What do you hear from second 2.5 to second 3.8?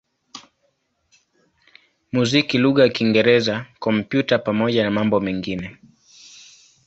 lugha ya Kiingereza,